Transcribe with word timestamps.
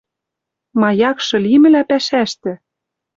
Маякшы 0.81 1.37
лимӹлӓ 1.43 1.81
пӓшӓштӹ? 1.89 2.51